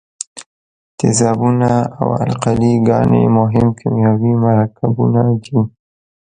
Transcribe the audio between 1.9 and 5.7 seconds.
او القلي ګانې مهم کیمیاوي مرکبونه دي.